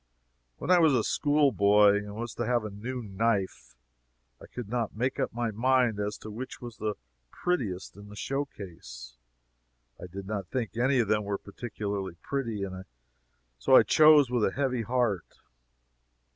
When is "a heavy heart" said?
14.43-15.37